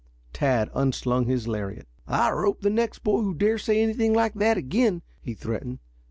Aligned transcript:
Tad 0.33 0.71
unslung 0.73 1.27
his 1.27 1.47
lariat. 1.47 1.87
"I'll 2.07 2.33
rope 2.33 2.61
the 2.61 2.71
next 2.71 3.03
boy 3.03 3.21
who 3.21 3.35
dares 3.35 3.65
say 3.65 3.83
anything 3.83 4.15
like 4.15 4.33
that 4.33 4.57
again," 4.57 5.03
he 5.21 5.35
threatened. 5.35 5.77